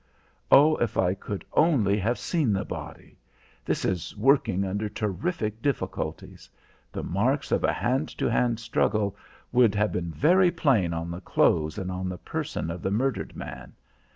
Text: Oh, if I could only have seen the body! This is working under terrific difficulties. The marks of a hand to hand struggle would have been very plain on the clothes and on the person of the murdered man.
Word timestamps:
Oh, 0.51 0.77
if 0.77 0.97
I 0.97 1.13
could 1.13 1.45
only 1.53 1.99
have 1.99 2.17
seen 2.17 2.53
the 2.53 2.65
body! 2.65 3.19
This 3.63 3.85
is 3.85 4.17
working 4.17 4.65
under 4.65 4.89
terrific 4.89 5.61
difficulties. 5.61 6.49
The 6.91 7.03
marks 7.03 7.51
of 7.51 7.63
a 7.63 7.71
hand 7.71 8.09
to 8.17 8.25
hand 8.27 8.59
struggle 8.59 9.15
would 9.51 9.75
have 9.75 9.91
been 9.91 10.09
very 10.09 10.49
plain 10.49 10.91
on 10.91 11.11
the 11.11 11.21
clothes 11.21 11.77
and 11.77 11.91
on 11.91 12.09
the 12.09 12.17
person 12.17 12.71
of 12.71 12.81
the 12.81 12.89
murdered 12.89 13.35
man. 13.35 13.73